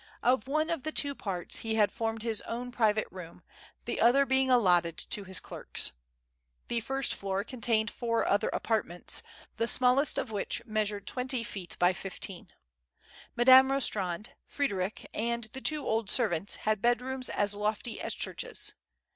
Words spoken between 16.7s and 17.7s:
bed rooms as